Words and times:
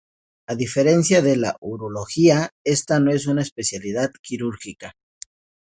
A 0.51 0.53
diferencia 0.63 1.21
de 1.21 1.35
la 1.35 1.55
urología, 1.59 2.49
esta 2.63 2.99
no 2.99 3.11
es 3.11 3.27
una 3.27 3.43
especialidad 3.43 4.09
quirúrgica. 4.23 4.95